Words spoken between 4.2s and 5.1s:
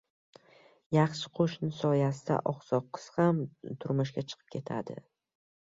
chiqib ketadi.